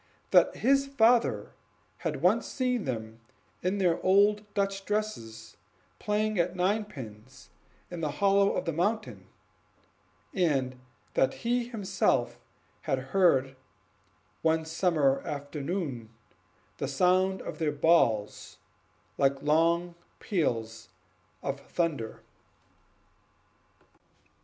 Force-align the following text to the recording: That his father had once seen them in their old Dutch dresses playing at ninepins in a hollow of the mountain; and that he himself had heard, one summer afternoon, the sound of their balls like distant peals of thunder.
That 0.31 0.55
his 0.55 0.87
father 0.87 1.51
had 1.97 2.23
once 2.23 2.47
seen 2.47 2.85
them 2.85 3.19
in 3.61 3.77
their 3.77 4.01
old 4.03 4.51
Dutch 4.55 4.83
dresses 4.83 5.57
playing 5.99 6.39
at 6.39 6.55
ninepins 6.55 7.51
in 7.91 8.03
a 8.03 8.09
hollow 8.09 8.51
of 8.53 8.65
the 8.65 8.73
mountain; 8.73 9.27
and 10.33 10.79
that 11.13 11.35
he 11.45 11.67
himself 11.67 12.39
had 12.81 12.97
heard, 13.13 13.55
one 14.41 14.65
summer 14.65 15.21
afternoon, 15.23 16.09
the 16.77 16.87
sound 16.87 17.43
of 17.43 17.59
their 17.59 17.71
balls 17.71 18.57
like 19.19 19.41
distant 19.45 19.95
peals 20.19 20.89
of 21.43 21.59
thunder. 21.59 22.23